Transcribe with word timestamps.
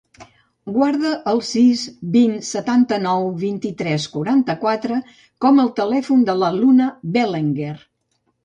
Guarda 0.77 1.09
el 1.31 1.41
sis, 1.49 1.83
vint, 2.15 2.33
setanta-nou, 2.47 3.29
vint-i-tres, 3.43 4.09
quaranta-quatre 4.15 4.99
com 5.47 5.63
a 5.65 5.69
telèfon 5.83 6.25
de 6.31 6.39
la 6.47 6.51
Luna 6.61 6.93
Belenguer. 7.19 7.77